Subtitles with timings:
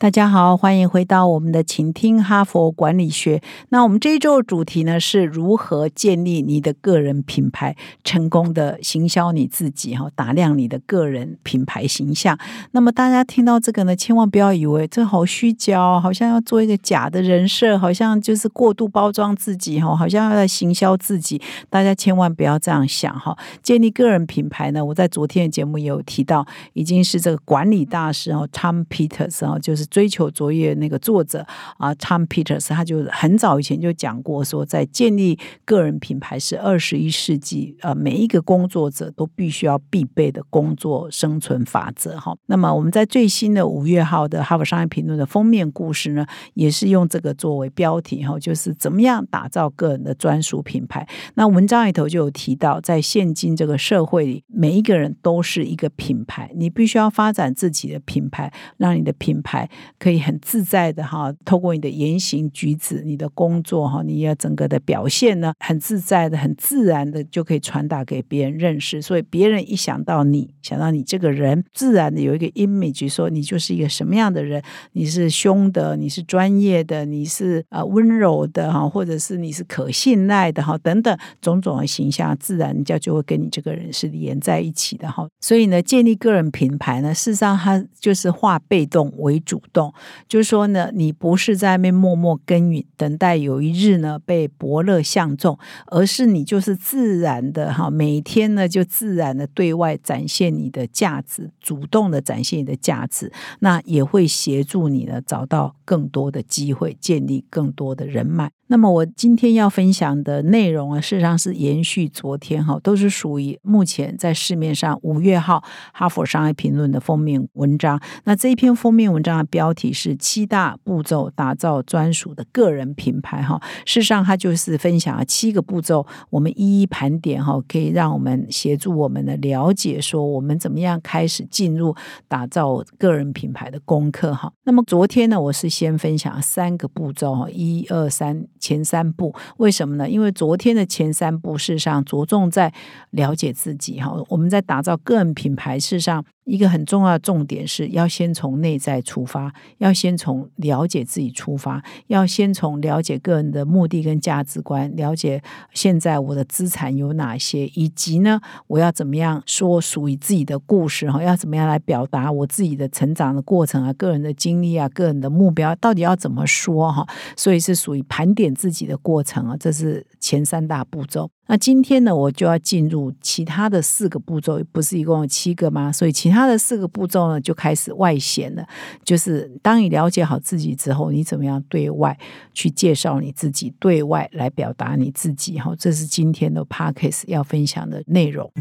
[0.00, 3.42] 大家好，欢迎回到我们的请听哈佛管理学。
[3.70, 7.74] 那我们这一周的主题呢，是如何建立你的个人品牌，
[8.04, 12.38] 成功的行销你自己哈，打亮你的个人品牌形象。
[12.70, 21.42] 那么大家听到这个呢，千万不要以为这好虚假，好像要做一个假的人设，好像就是过度包装自己哈，好像要在行销自己。
[21.68, 23.36] 大家千万不要这样想哈。
[23.64, 29.87] 建立个人品牌呢，我在昨天的节目也有提到，已经是这个管理大师哦，Tom Peters 哦，就是。
[29.90, 31.46] 追求卓越那个作者
[31.78, 42.36] 啊，Tom Peters，他就很早以前就讲过，说在建立个人品牌是二十一世纪呃每一个工作者都必须要必备的工作生存法则哈。
[42.46, 51.06] 那么我们在最新的五月号的《哈佛商业评论》的封面故事呢，也是用这个作为标题哈，就是怎么样打造个人的专属品牌。
[51.34, 59.68] 那文章里头就有提到，在现今这个社会里，每一个人都是一个品牌，你必须要发展自己的品牌，让你的品牌。
[59.98, 69.00] 可以很自在的哈，透过你的言行举止、你的工作哈，你要整个的表现呢，很自在的、很自然的就可以传达给别人认识。
[69.00, 74.62] 所以别人一想到你，想到你这个人，自然的有一个 image，说你就是一个什么样的人，
[74.92, 85.28] 你是凶的，你是专业的，你是呃温柔的哈，或者是你是可信赖的哈，等等种种的形象，自然人家就会跟你这个人是连在一起的哈。
[85.40, 89.62] 所以呢，建立个人品牌呢，事实上它就是化被动为主。
[89.72, 89.92] 动，
[90.28, 108.50] 就是说呢，你不是在那边默默耕耘，等待有一日呢被伯乐相中，而是你就是自然的哈，每天呢就自然的对外展现你的价值，主动的展现你的价值，那也会协助你呢找到更多的机会，建立更多的人脉。
[108.70, 115.56] 那么我今天要分享的内容啊，事实上是延续昨天哈，都是属于目前在市面上五月号
[115.94, 117.98] 《哈佛商业评论》的封面文章。
[118.24, 123.60] 那这一篇封面文章的标标题是“七大步骤打造专属的个人品牌”哈。
[123.84, 131.92] 事实上，它就是分享了七个步骤，我们一一盘点哈，可以让我们协助我们的了解说我们怎么样开始进入
[132.28, 134.52] 打造个人品牌的功课哈。
[134.62, 138.46] 那么昨天呢，我是先分享三个步骤哈，一二三。
[138.60, 140.08] 前三步为什么呢？
[140.08, 142.72] 因为昨天的前三步事实上着重在
[143.10, 144.14] 了解自己哈。
[144.28, 146.24] 我们在打造个人品牌事实上。
[146.44, 149.47] 一个很重要的重点是要先从内在出发，
[149.78, 155.42] 要先从了解自己出发，要先从了解个人的目的跟价值观，了解
[155.72, 167.06] 现在我的资产有哪些，以及呢，我要怎么样说属于自己的故事哈，要怎么样来表达我自己的成长的过程啊，个人的经历啊，个人的目标到底要怎么说哈？
[167.36, 171.30] 所以是属于盘点自己的过程啊，这是前三大步骤。
[171.50, 175.90] 那今天呢，我就要进入其他的四个步骤，不是一共有七个吗？
[175.90, 178.66] 所以其他的四个步骤呢，就开始外显了。
[179.02, 182.16] 就是当你了解好自己之后，你怎么样对外
[182.52, 185.58] 去介绍你自己，对外来表达你自己？
[185.58, 188.52] 哈，这是今天的 p a c k a s e 要分享的内容。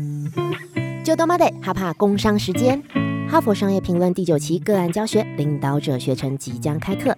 [1.03, 2.81] 就多妈得哈怕工商时间，
[3.29, 7.17] 哈佛商业评论第九期个案教学领导者学程即将开课。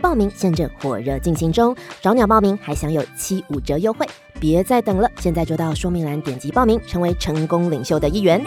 [0.00, 4.06] 报名现正火热进行中，找鸟报名还享有七五折优惠。
[4.38, 8.44] 别再等了，现在就到说明栏点击报名，成为成功领袖的一员。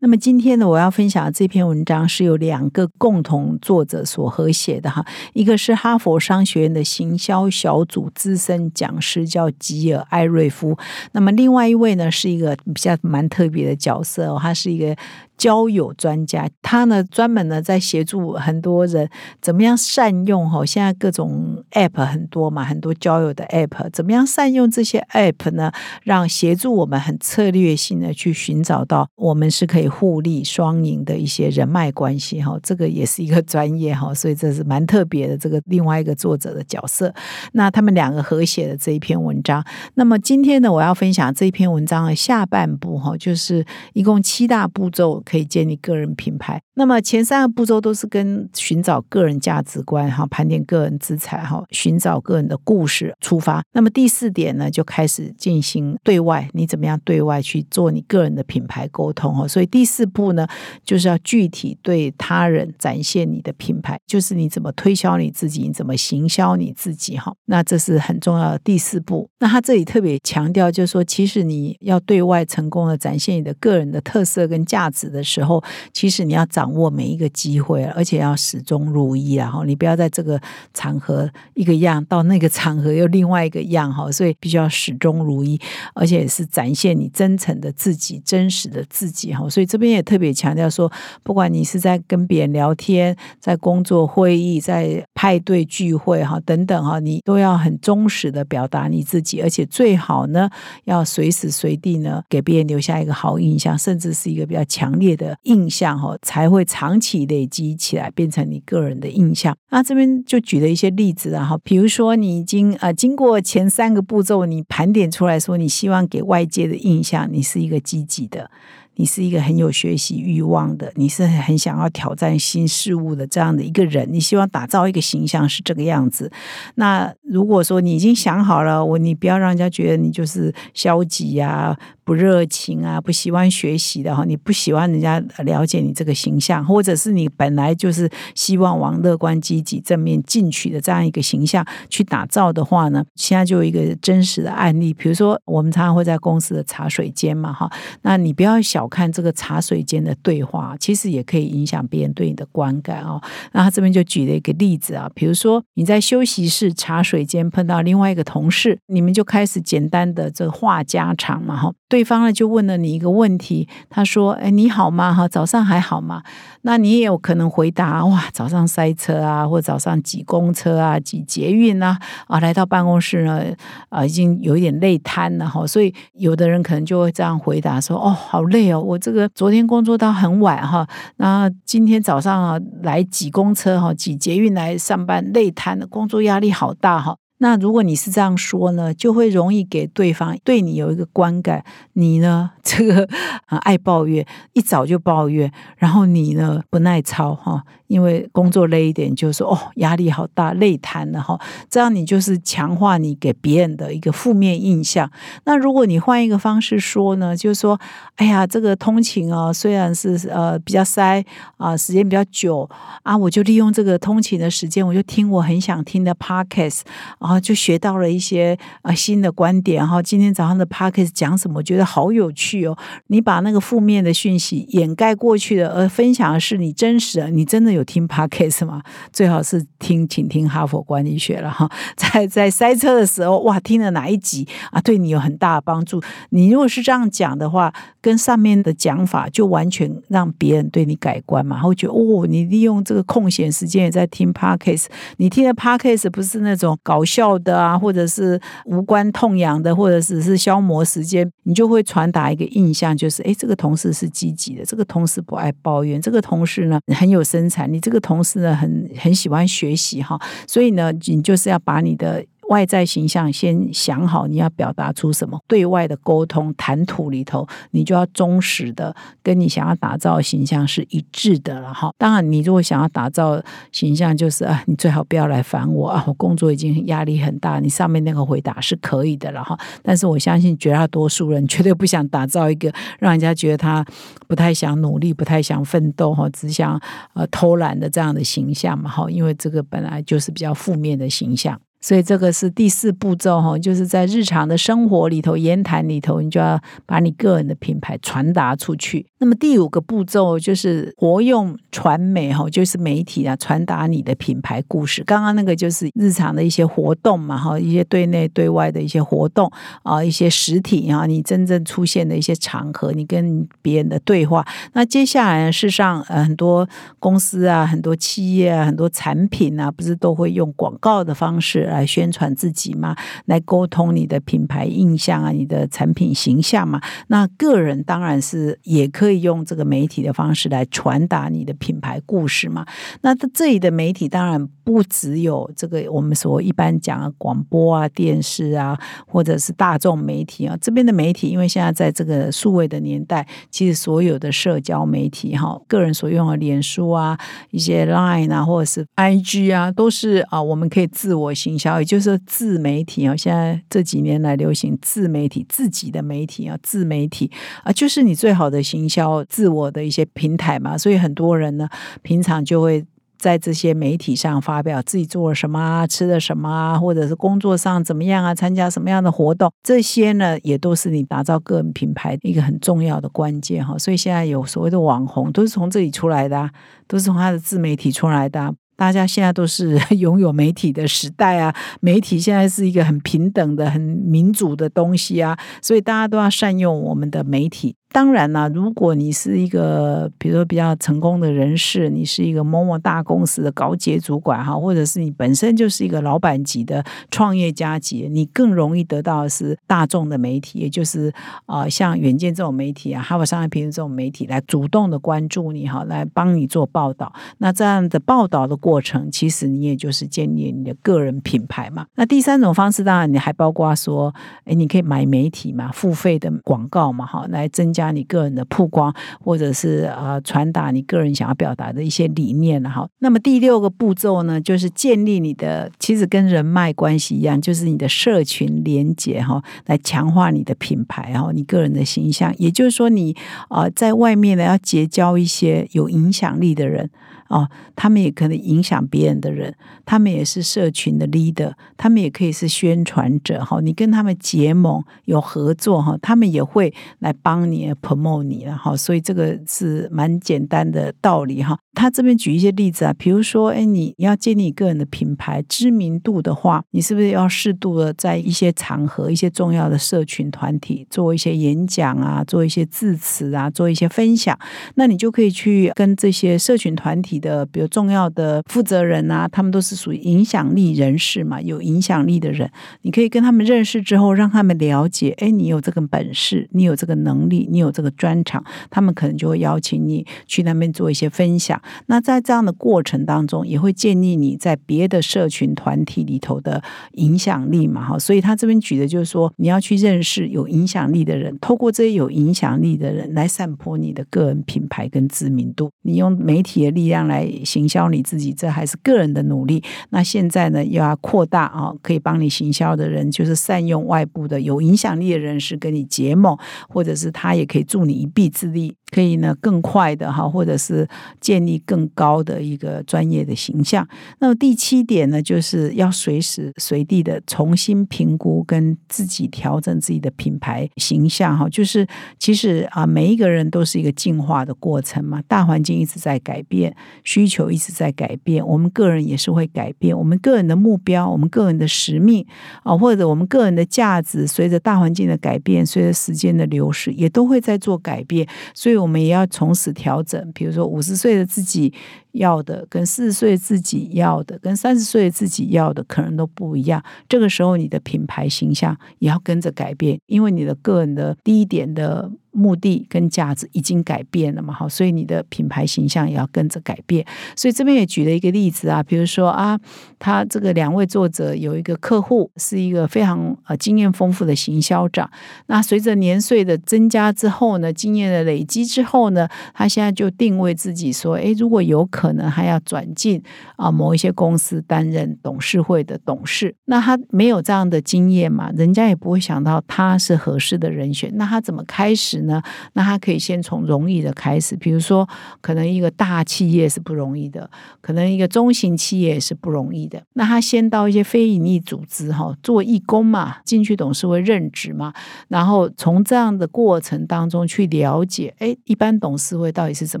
[0.00, 10.76] 那么今天呢，我要分享的这篇文章是由两个共同作者所合写的哈，一个是哈佛商学院的行销小组资深讲师叫吉尔艾瑞夫，
[11.12, 14.94] 那么另外一位呢是一个比较蛮特别的角色哦，他是一个。
[15.42, 19.10] 交友专家，他呢专门呢在协助很多人
[19.40, 25.72] 怎么样善用哈，现在各种 app 很多嘛，很多交友的 app，怎么样善用这些 app 呢？
[26.04, 37.12] 让协助我们很策略性的去寻找到我们是可以互利双赢的一些人脉关系哈，这个也是一个专业哈，所以这是蛮特别的这个另外一个作者的角色。
[37.54, 39.64] 那他们两个合写的这一篇文章，
[39.94, 45.20] 那么今天呢，我要分享这一篇文章的下半部哈，就是一共七大步骤。
[45.32, 46.60] 可以建立个人品牌。
[46.74, 53.62] 那么前三个步骤都是跟寻找个人价值观哈，盘点个人资产哈，寻找个人的故事出发。
[53.74, 59.46] 那么第四点呢，就开始进行对外，你怎么样对外去做你个人的品牌沟通哈。
[59.46, 60.46] 所以第四步呢，
[60.82, 67.34] 就是要具体对他人展现你的品牌，就是你怎么推销你自己，你怎么行销你自己哈。
[67.44, 69.28] 那这是很重要的第四步。
[69.40, 76.61] 那他这里特别强调，就是说，其实你要对外成功的展现你的个人的特色跟价值的时候，其实你要找。
[76.62, 80.40] 掌握每一个机会，而且要始终如一，然后你不要在这个
[80.72, 85.60] 场合一个样，到那个场合又另外一个样哈，所以必须要始终如一，
[85.92, 89.48] 而且是展现你真诚的自己、真实的自己哈。
[89.50, 90.88] 所以这边也特别强调说，
[91.24, 100.48] 不管你是在跟别人聊天、在工作会议、在派对聚会哈等等哈，你都要很忠实的表达你自己，而且最好呢，
[100.84, 106.51] 要随时随地呢给别人留下一个好印象，甚至是一个比较强烈的印象哈，才。
[106.52, 109.56] 会长期累积起来，变成你个人的印象。
[109.70, 118.50] 那这边就举了一些例子啊，哈，比如说你已经呃经过前三个步骤，你盘点出来说，你希望给外界的印象，你是一个积极的。
[118.96, 126.30] 你是一个很有学习欲望的，你是很想要挑战新事物的这样的一个人，你希望打造一个形象是这个样子。
[126.74, 147.70] 那如果说你已经想好了，我你不要让人家觉得你就是消极呀、不热情啊、不喜欢学习的哈，你不喜欢人家了解你这个形象，或者是你本来就是希望往乐观、积极、正面进取的这样一个形象去打造的话呢，现在就有一个真实的案例，比如说我们常常会在公司的茶水间嘛哈，
[148.02, 148.81] 那你不要小。
[148.82, 153.22] 小看这个茶水间的对话，其实也可以影响别人对你的观感哦。
[153.52, 161.72] 那他这边就举了一个例子啊，比如说你在休息室茶水间碰到另外一个同事，你们就开始简单的这话家常嘛哈。
[161.92, 165.12] 对方呢就问了你一个问题，他说：“哎，你好吗？
[165.12, 166.22] 哈，早上还好吗？”
[166.64, 171.98] 那你也有可能回答：“哇，早上塞车啊，或早上挤公车啊，挤捷运啊，
[172.28, 173.44] 啊，来到办公室呢，
[173.90, 180.88] 啊，已经有一点累瘫了哈。”所以有的人可能就会这样回答说：“哦，好累哦。”我这个昨天工作到很晚哈，
[181.18, 187.16] 那今天早上啊来挤公车哈，挤捷运来上班，累瘫了，工作压力好大哈。
[187.42, 193.08] 那如果你是这样说呢，就会容易给对方对你有一个观感，你呢这个
[193.46, 197.64] 啊爱抱怨，一早就抱怨，然后你呢不耐操哈。
[197.88, 201.38] 因为工作累一点，就说哦压力好大，累瘫了哈。
[201.68, 205.10] 这样你就是强化你给别人的一个负面印象。
[205.44, 207.78] 那如果你换一个方式说呢，就是说，
[208.16, 211.22] 哎呀，这个通勤啊，虽然是呃比较塞
[211.58, 212.66] 啊，时间比较久
[213.02, 216.80] 啊，我就利用这个通勤的时间，我就听我很想听的 podcast，
[217.18, 220.02] 然后就学到了一些啊新的观点哈。
[220.02, 221.58] 今天早上的 podcast 讲什么？
[221.58, 222.76] 我觉得好有趣哦。
[223.08, 227.82] 你把那个负面的讯息掩盖过去的，而分享的是你真实的，你真的有。
[227.92, 228.80] 听 podcast 吗？
[229.12, 231.68] 最好是听，请听哈佛管理学了哈。
[231.94, 234.80] 在在塞车的时候，哇，听了哪一集啊？
[234.80, 236.00] 对你有很大的帮助。
[236.30, 237.70] 你如果是这样讲的话，
[238.00, 244.86] 跟上面的讲法就完全让别人对你改观嘛，会觉得哦，你利用这个空闲时间也在听 podcast。
[245.18, 257.72] 你听的 podcast 不是那种搞笑要的啊，或者是无关痛痒的，或者只是消磨时间，你就会传达一个印象，就是哎，这个同事是积极的，这个同事不爱抱怨，这个同事呢很有生产。
[257.72, 262.24] 你这个同事呢，很很喜欢学习哈，所以呢，你就是要把你的。
[262.52, 265.40] 外在形象先想好，你要表达出什么？
[265.48, 271.90] 对外的沟通谈吐里头，你就要忠实的跟你想要打造的形象是一致的了哈。
[271.96, 273.42] 当然，你如果想要打造
[273.72, 277.58] 形象，就是啊，你最好不要来烦我啊，我工作已经压力很大。
[277.58, 279.58] 你上面那个回答是可以的了哈。
[279.82, 283.84] 但是我相信绝大多数人绝对不想打造一个让人家觉得他
[284.28, 286.78] 不太想努力、不太想奋斗哈，只想
[287.14, 289.10] 呃偷懒的这样的形象嘛哈。
[289.10, 291.58] 因为这个本来就是比较负面的形象。
[291.82, 299.04] 所以这个是第四步骤哈，就是在日常的生活里头、言谈里头，你就要把你个人的品牌传达出去。
[299.18, 305.02] 那么第五个步骤就是活用传媒哈，就是媒体啊，传达你的品牌故事。
[305.02, 309.50] 刚刚那个就是日常的一些活动嘛哈，一些对内对外的一些活动
[309.82, 314.46] 啊，一些实体啊，你真正出现的一些场合，你跟别人的对话。
[314.74, 316.68] 那接下来事实上呃很多
[317.00, 321.71] 公司啊、很多企业啊、很多产品啊，不是都会用广告的方式。
[321.72, 322.94] 来宣传自己嘛，
[323.26, 326.80] 来沟通你的品牌印象啊，你的产品形象嘛。
[327.08, 332.66] 那个人当然是也可以用这个媒体的方式来传达你的品牌故事嘛。
[333.00, 340.56] 那这里的媒体当然不只有这个我们所一般讲的广播啊、电视啊，或者是大众媒体啊。
[340.60, 347.18] 这边的媒体，因为现在在这个数位的年代，其实所有的社交媒体哈，个人所用的脸书啊、
[347.50, 353.16] 一些 Line 啊，或者是 IG 啊，都是啊，我们可以自我形销，也就是自媒体啊。
[353.16, 357.30] 现在这几年来流行自媒体，自己的媒体啊，自媒体
[357.62, 360.76] 啊，就是你最好的行销自我的一些平台嘛。
[360.76, 361.68] 所以很多人呢，
[362.02, 362.84] 平常就会。
[363.22, 373.78] 在这些媒体上发表自己做了什么啊，吃了什么啊，或者是工作上怎么样啊，参加什么样的活动，这些呢也都是你打造个人品牌一个很重要的关键哈。
[373.78, 376.50] 所以现在有所谓的网红，都是从这里出来的，
[376.88, 378.52] 都是从他的自媒体出来的。
[378.76, 387.76] 大家现在都是 拥有媒体的时代啊，媒体现在是一个很平等的、很民主的东西啊，所以大家都要善用我们的媒体。
[387.92, 401.12] 当然啦，如果你是一个比如说比较成功的人士，你是一个某某大公司的高阶主管哈，或者是你本身就是一个老板级的创业家级，你更容易得到的是大众的媒体，也就是
[401.44, 407.12] 啊，像远见这种媒体啊，哈佛商业评论这种媒体来主动的关注你哈，来帮你做报道。
[407.38, 411.84] 那这样的报道的过程，其实你也就是建立你的个人品牌嘛。
[411.96, 414.14] 那第三种方式，当然你还包括说，
[414.46, 417.81] 哎，你可以买媒体嘛，付费的广告嘛，哈，来增加。
[417.82, 422.88] 加你个人的曝光，或者是呃传达你个人想要表达的一些理念了哈。
[423.00, 432.32] 那么第六个步骤呢，就是建立你的，其实跟人脉关系一样，就是你的社群连接哈，来强化你的品牌哈，你个人的形象。
[432.38, 433.16] 也就是说，你
[433.48, 436.88] 啊在外面呢要结交一些有影响力的人。
[437.32, 439.54] 哦，他们也可能影响别人的人，
[439.86, 443.58] 他们也是社群的 leader，他们也可以是宣传者哈。
[443.62, 448.76] 你跟他们结盟有合作哈，他们也会来帮你 promote 你了哈。
[448.76, 451.58] 所以这个是蛮简单的道理哈。
[451.72, 464.38] 他这边举一些例子啊，比如说，哎，你你要建立个人的品牌知名度的话，你是不是要适度的在一些场合、一些重要的社群团体做一些演讲啊，做一些致辞啊，做一些分享？
[464.74, 467.21] 那你就可以去跟这些社群团体。
[467.22, 472.50] 的比如重要的负责人啊，他们都是属于影响力人士嘛，有影响力的人，
[472.82, 481.58] 你可以跟他们认识之后，让他们了解，哎，你有这个本事，你有这个能力，你有这个专长，他们可能就会邀请你去那边做一些分享。
[481.86, 486.62] 那在这样的过程当中，也会建立你在别的社群团体里头的
[486.94, 487.98] 影响力嘛，哈。
[487.98, 497.11] 所以他这边举的就是说，你要去认识有影响力的人，透过这些有影响力的人来散播你的个人品牌跟知名度，你用媒体的力量来。
[497.12, 499.62] 来行销你自己，这还是个人的努力。
[499.90, 506.36] 那现在呢，又要扩大啊，可以帮你行销的人，就是善用外部的有影响力的人士跟你结盟，
[506.68, 508.74] 或者是他也可以助你一臂之力。
[508.92, 510.86] 可以呢，更快的哈，或者是
[511.18, 513.88] 建立更高的一个专业的形象。
[514.18, 521.48] 那么第七点呢，就是要随时随地的重新评估跟自己调整自己的品牌形象哈。
[521.48, 521.86] 就是
[522.18, 532.26] 其实啊，每一个人都是一个进化的过程嘛，大环境一直在改变，需求一直在改变，我们个人也是会改变，我们个人的目标，我们个人的使命
[532.62, 538.81] 啊，或者我们个人的价值，随着大环境的改变，随着时间的流逝，也都会在做改变，所以。
[538.82, 541.72] 我们也要从此调整，比如说五十岁的自己。
[542.12, 546.82] 要的跟四十岁自己要的，跟三十岁自己要的可能都不一样。
[547.08, 557.04] 这个时候，你的品牌形象也要跟着改变，因为你的个人的第一点的目的跟价值已经改变了嘛，好，所以你的品牌形象也要跟着改变。
[557.36, 559.58] 所以这边也举了一个例子啊，比如说啊，
[559.98, 565.10] 他这个两位作者有一个客户是一个非常呃经验丰富的行销长，
[565.46, 573.22] 那随着年岁的增加之后呢，经验的累积之后呢，他现在就定位自己说，哎，如果有可可能还要转进
[573.54, 581.12] 啊某一些公司担任董事会的董事，那他没有这样的经验嘛，人家也不会想到他是合适的人选。
[581.14, 582.42] 那他怎么开始呢？
[582.72, 585.08] 那他可以先从容易的开始，比如说
[585.40, 587.48] 可能一个大企业是不容易的，
[587.80, 590.02] 可能一个中型企业是不容易的。
[590.14, 594.92] 那他先到一些非营利组织哈做义工嘛，进去董事会任职嘛，
[595.28, 600.00] 然后从这样的过程当中去了解，哎，一般董事会到底是怎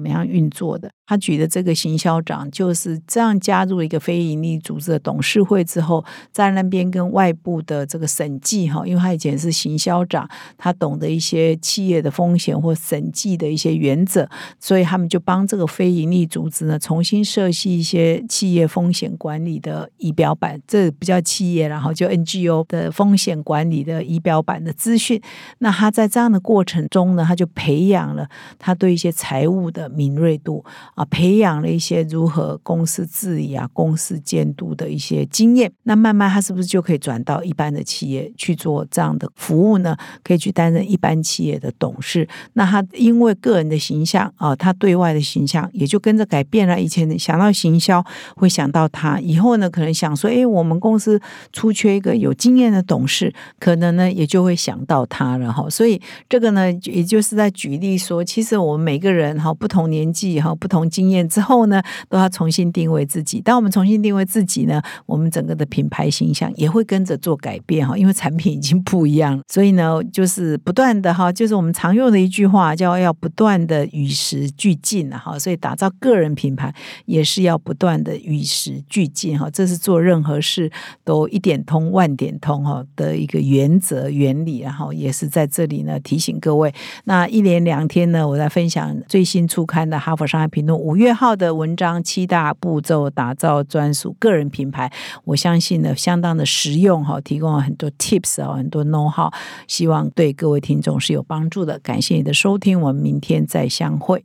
[0.00, 0.90] 么样运作的。
[1.12, 10.26] 他举的这个行销长就是这样加入一个非营利组织的董事会之后，在那边跟外部的这个审计哈，因为他以前是行销长，
[10.56, 14.26] 他懂得一些企业的风险或审计的一些原则，
[14.58, 25.20] 所以他们就帮这个非营利组织呢重新设计一些企业风险管理的仪表板，这不叫企业，然后就 NGO 的风险管理的仪表板的资讯。
[25.58, 28.26] 那他在这样的过程中呢，他就培养了
[28.58, 30.64] 他对一些财务的敏锐度
[30.94, 35.72] 啊，培养了一些如何公司治理啊、公司监督的一些经验。
[35.84, 39.96] 那慢慢他是不是就可以转到一般的企业去做这样的服务呢？
[40.22, 42.28] 可以去担任一般企业的董事。
[42.54, 46.80] 那他因为个人的形象啊，他对外的形象也就跟着改变了。
[46.80, 48.04] 以前想到行销
[48.36, 51.20] 会想到他，以后呢可能想说，哎，我们公司
[51.52, 55.68] 出缺一个有经验的董事，可能呢也就会想到他了哈。
[55.68, 63.40] 所以这个呢，也就是在举例说，其实我们每个人哈，不同年纪哈，不同经验之后呢，都要重新定位自己。
[63.40, 69.40] 当我们重新定位自己呢，我们整个的品牌形象也会跟着做改变哈，因为产品已经不一样。
[69.48, 75.38] 所以呢，就是不断的哈，就是我们常用的一句话叫要不断的与时俱进啊哈。
[75.38, 76.74] 所以打造个人品牌
[77.06, 80.70] 也是要不断的与时俱进哈，这是做任何事
[81.04, 86.72] 都一点通万点通哈的一个原则原理，然后也是在这里呢提醒各位。
[87.04, 94.92] 那一连两天呢，我在分享最新出刊的《哈佛商业评论》五月号的文章，七大步骤打造专属个人品牌。
[95.24, 99.30] 我相信呢，相当的实用哈，提供了很多 tips 啊，很多 know how，
[99.66, 101.78] 希望对各位听众是有帮助的。
[101.78, 104.24] 感谢你的收听，我们明天再相会。